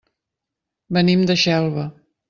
Venim 0.97 1.27
de 1.33 1.37
Xelva. 1.45 1.89